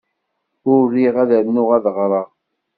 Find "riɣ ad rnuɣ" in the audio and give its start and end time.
0.93-1.69